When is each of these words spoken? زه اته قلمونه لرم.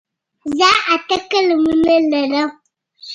زه 0.57 0.71
اته 0.93 1.17
قلمونه 1.31 1.95
لرم. 2.11 2.49